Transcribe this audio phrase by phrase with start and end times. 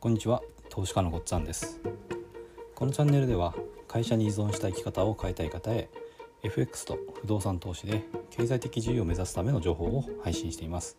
[0.00, 0.42] こんにちは。
[0.70, 1.80] 投資家のごっつぁんです。
[2.76, 3.52] このチャンネルでは
[3.88, 5.90] 会社に依存した生き方を変えたい方へ
[6.44, 10.96] FX と不動産投資で経済的自由を目指すための情報を配信しています。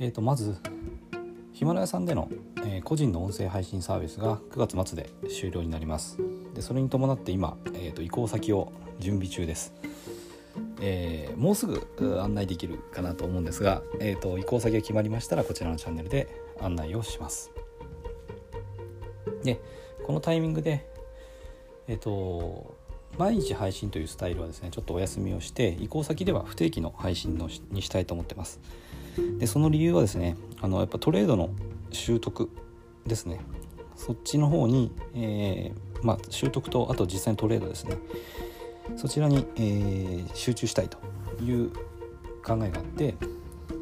[0.00, 0.56] えーとまず
[1.52, 2.28] ヒマラヤさんでの、
[2.64, 6.18] えー個人の音声配信サービスが9月末で終了になります。
[6.54, 9.72] でそれに伴って今、えーと移行先を準備中です。
[10.80, 16.28] えーもうすぐ案内できるかなと思うんですが、えー、と移行先が決まりましたらこちらのチャンネルで
[16.60, 17.50] 案内をします。
[19.42, 19.60] で
[20.06, 20.88] このタイミングで
[21.88, 22.76] えっ、と
[23.18, 28.60] 毎日配信というスタイルはですねちょっとお休みをして移行先では不定期の配信のにしたいと思ってます。
[29.38, 31.50] でその理由はですねあのやっぱトレードの
[31.90, 32.50] 習得
[33.06, 33.40] ですね。
[33.96, 37.96] そっちの方に、えーまあ、習得とあと実際のトレードですね。
[38.96, 40.98] そちらに、えー集中したいと
[41.42, 41.70] いう
[42.44, 43.14] 考えがあって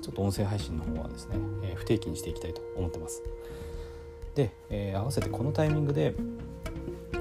[0.02, 3.22] ちょっと音声配信の方はですね、えー不定期にしていきたいと思ってます。
[4.34, 6.14] で、えー合わせてこのタイミングで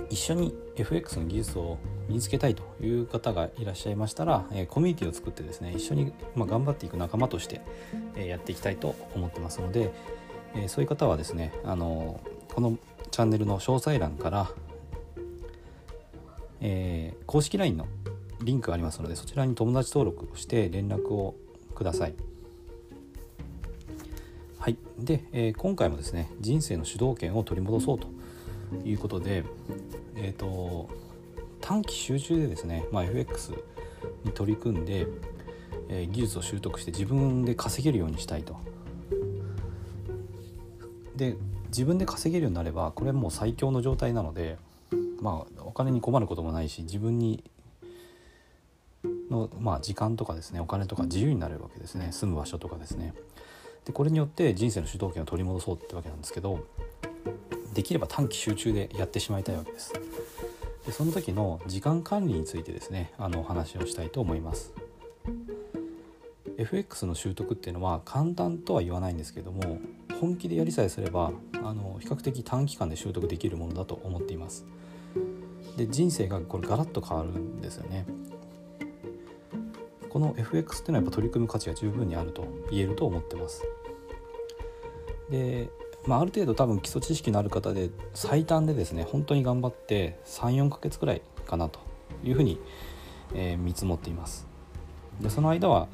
[0.09, 1.77] 一緒に FX の技術を
[2.07, 7.61] 身につけたいという方がいらっしゃいましたら、えコミュニティを作ってですね一緒に、ま、頑張っていく仲間として、
[8.15, 9.91] えやっていきたいと思ってますので、
[10.55, 12.19] えそういう方はですねあの
[12.53, 12.77] この
[13.11, 14.51] チャンネルの詳細欄から、
[16.61, 17.87] えー公式 LINE の
[18.41, 21.35] リンクがありますのでそちらに友達登録をして連絡を
[21.75, 22.15] ください。
[24.57, 28.07] はい、で、えー今回もですね人生の主導権を取り戻そうと
[28.85, 29.43] いうことで、
[30.15, 30.89] えー、と
[31.61, 33.53] 短期集中でですね、まあ、FX
[34.23, 35.07] に取り組んで、
[35.89, 38.57] えー技術を習得して自分で稼げるようにしたいと。
[41.15, 41.35] で
[41.67, 44.57] 自分で稼げるようになればこれもう最強の状態なので
[45.21, 47.43] まあお金に困ることもないし自分に
[49.29, 52.11] の、まあ、時間とかですねお金とか自由になれるわけですね。
[52.11, 53.13] 住む場所とかですね。
[53.85, 56.65] でこれによって人生の主導権を取り戻そうってわけなんですけど
[57.73, 59.93] できれば短期集中でやってしまいたいわけです。
[60.85, 64.73] でその時の時間管理についてですねあのお話をしたいと思います。
[66.57, 69.79] FX の習得っていうのは簡単とは言わないんですけども
[70.19, 74.65] 本気でやりさえすればあの比較的短期間で習得できるものだと思っています。
[75.79, 78.05] で人生がこれガラッと変わるんですよね。
[80.09, 83.63] この FX っていうのはやっぱ取り組む価値が十分にあると言えると思ってます。
[85.29, 85.69] で、
[86.05, 91.79] まあ、ある程度多分基礎知識のある方で最短でですね本当に頑張って34ヶ月くらいかなと
[92.25, 92.59] いうふうに、
[93.33, 94.47] えー見積もっています。
[95.21, 95.87] でその間は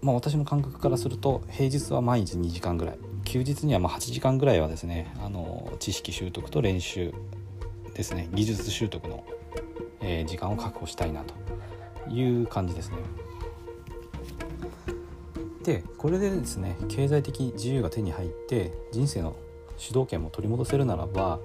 [0.00, 2.98] まあ、私の感覚からすると平日は毎日2時間ぐらい。
[3.24, 7.12] 休日にはま8時間ぐらいはですねあの知識習得と練習
[7.98, 9.24] ですね技術習得の、
[10.00, 11.34] え時間を確保したいなと
[12.08, 12.96] いう感じですね。
[15.64, 19.34] でこれでですね経済的自由が手に入って人生の
[19.76, 21.40] 主導権も取り戻せるならば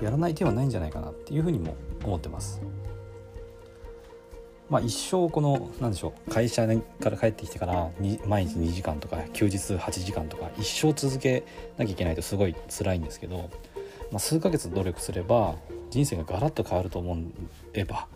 [0.00, 2.62] やらない手はないんじゃないかなっていうふうにも思ってます。
[4.70, 6.66] まあ、一生このなんでしょう会社
[7.00, 7.90] から帰ってきてから
[8.26, 11.44] 毎日2時間とか休日8時間とか一生続け
[11.76, 13.50] なきゃいけないとすごい辛いんですけど、
[14.12, 15.56] まあ、数ヶ月努力すれば
[15.90, 17.16] 人生がガラッと変わると思
[17.72, 18.06] えば、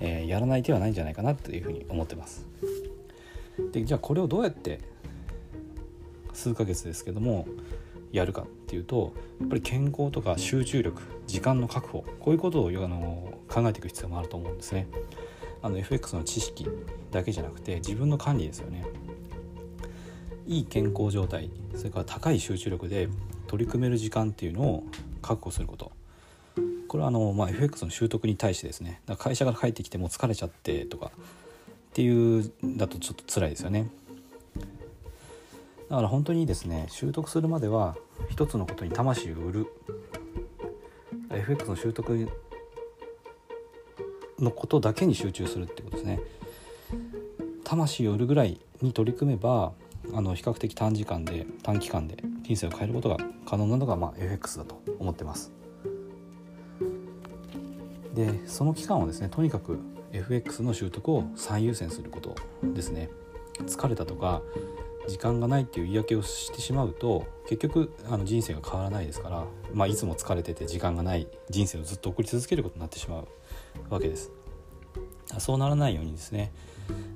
[0.00, 2.46] えーやらない手はないんじゃないかなっていうふうに思ってます。
[3.72, 4.80] でじゃあこれをどうやって
[6.32, 7.46] 数ヶ月ですけども
[8.10, 14.88] やるかっていうとやっぱり健康とか集中力時間の確保こういうことをあの考えていく必要もあると思うんですね。
[15.62, 16.66] あの FX の知識
[17.10, 18.84] だけじゃなくて自分の管理ですよね
[20.46, 23.08] いい健康状態それから高い集中力で
[23.54, 24.84] 取り組める時間っていうのを
[25.22, 25.92] 確保すること。
[26.88, 29.00] これはあの、まあ、FX の習得に対してですね。
[29.06, 31.10] だから会社から帰ってきてもう疲れちゃってとかっ
[31.92, 33.88] ていうだとちょっと辛いですよね。
[35.88, 37.96] だから本当にですね習得するまでは
[38.28, 39.66] 一つのことに魂を売る。
[41.30, 42.28] FX の習得
[44.40, 46.18] のことだけに集中するってことですね。
[47.62, 49.72] 魂を売るぐらいに取り組めば
[50.12, 53.16] あの比較的短時間で短期間で人生を変えることが
[53.46, 55.52] 可能なのが、まあ、FX だと思ってます。
[58.14, 59.78] でその期間はですねとにかく
[60.12, 63.10] FX の習得を最優先することですね。
[63.66, 64.42] 疲れたとか
[65.06, 73.28] 時間がないっていう言い訳をしてしまうと結局あの人生が変わらないですから、まあ、いつも疲れてて時間がない人生をずっと送り続けることになってしまう
[73.90, 74.30] わけです。
[75.38, 76.52] そうならないようにですね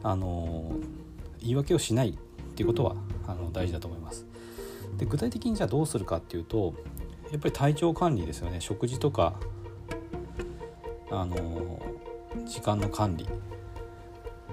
[0.02, 0.72] あの
[1.40, 2.18] 言い訳をしない
[2.58, 2.96] っていうことは
[3.28, 4.26] あの大事だと思います。
[4.96, 6.74] で具体的にじゃあどうするかっていうと
[7.30, 8.60] やっぱり体調管理ですよね。
[8.60, 9.34] 食事とか
[11.08, 11.80] あの
[12.46, 13.28] 時間の管理。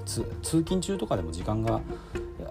[0.05, 1.81] 通勤中とかでも時間が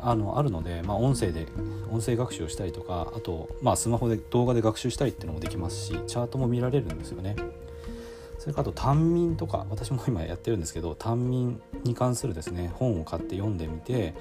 [0.00, 1.46] あのあるので、まあ、音声で
[1.88, 7.36] 音声学習をしたりとかあと、まあ、スマホで動画で学習したりっていうのもできますしチャートも見られるんですよね。
[8.40, 14.14] それからあと単民とか私も今やってるんですけど単民に関するですね本を買って読んでみて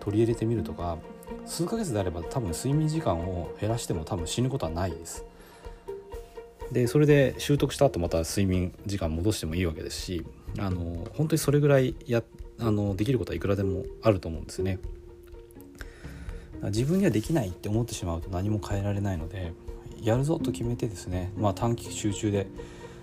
[0.00, 0.98] 取り入れてみるとか
[1.46, 5.24] 数ヶ月であれば多分睡眠時間を減らしても多分死ぬことはないです。
[6.72, 10.24] でそれで習得した後また睡眠時間戻してもいいわけですし
[10.58, 12.22] あの本当にそれぐらいや
[12.58, 14.78] あのできることはいくらでもあると思うんですよね。
[16.62, 19.52] 自分にはできないって思ってしまうと何も変えられないので
[20.00, 22.46] やるぞと決めてですね、まあ、短期集中で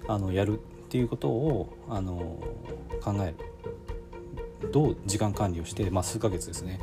[0.07, 2.39] あのやるっていうことをあの
[3.04, 3.36] 考える
[4.72, 6.80] どう時間管理をして、まあ、数ヶ月ですね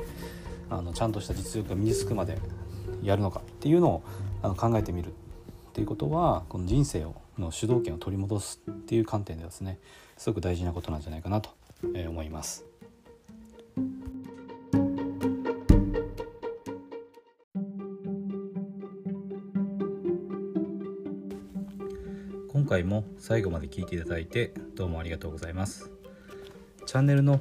[0.70, 2.38] あのちゃんとした実力が身につくまで
[3.02, 4.02] やるのかっていうのを
[4.42, 5.10] あの考えてみるっ
[5.72, 9.78] ていうことはこの人生をの主導権を取り戻すっていう観点ではですね
[10.16, 11.50] すごく大事なことなんじゃないかなと
[11.82, 12.64] 思います。
[22.48, 25.90] 今回も最後まで聞いていただいてどうもありがとうございます
[26.84, 27.40] チャンネルの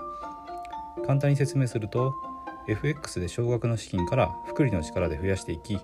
[1.05, 2.13] 簡単に説明すると
[2.67, 5.79] FX で少額の資金から複利の力で増やしていき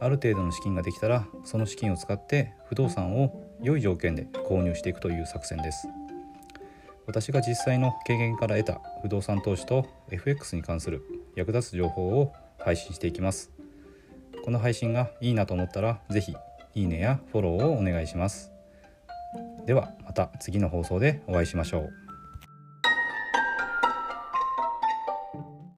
[0.00, 5.88] ある程度の資金ができたらその資金を使って不動産を良い条件で購入していくという作戦です。
[7.06, 11.02] 私が実際の経験から得た不動産投資と FX に関する
[11.36, 13.50] 役立つ情報を配信していきます。
[14.44, 16.36] この配信がいいなと思ったら是非
[16.74, 18.50] いいねやフォローをお願いします。
[19.66, 22.01] ではまた次の放送でお会いしましょう。